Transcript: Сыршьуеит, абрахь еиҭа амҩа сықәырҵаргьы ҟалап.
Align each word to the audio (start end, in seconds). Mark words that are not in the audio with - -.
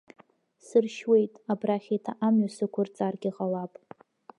Сыршьуеит, 0.65 1.33
абрахь 1.51 1.89
еиҭа 1.93 2.13
амҩа 2.25 2.49
сықәырҵаргьы 2.55 3.31
ҟалап. 3.35 3.73